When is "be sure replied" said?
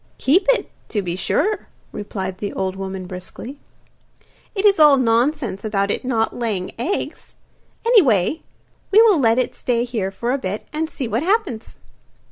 1.03-2.39